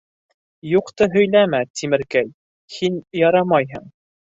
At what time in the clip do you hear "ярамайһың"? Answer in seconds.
3.25-3.91